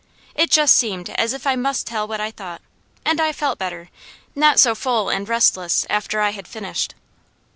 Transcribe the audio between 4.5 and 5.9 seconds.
so full and restless